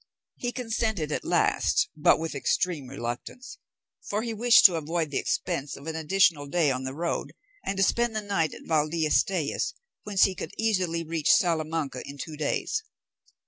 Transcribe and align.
He 0.37 0.51
consented 0.51 1.11
at 1.11 1.23
last, 1.23 1.91
but 1.95 2.17
with 2.17 2.33
extreme 2.33 2.87
reluctance, 2.87 3.59
for 4.09 4.23
he 4.23 4.33
wished 4.33 4.65
to 4.65 4.73
avoid 4.75 5.11
the 5.11 5.19
expense 5.19 5.77
of 5.77 5.85
an 5.85 5.95
additional 5.95 6.47
day 6.47 6.71
on 6.71 6.85
the 6.85 6.95
road, 6.95 7.33
and 7.63 7.77
to 7.77 7.83
spend 7.83 8.15
the 8.15 8.21
night 8.21 8.55
at 8.55 8.65
Valdiastellas, 8.65 9.75
whence 10.01 10.23
he 10.23 10.33
could 10.33 10.53
easily 10.57 11.03
reach 11.03 11.31
Salamanca 11.31 12.01
in 12.03 12.17
two 12.17 12.35
days. 12.35 12.81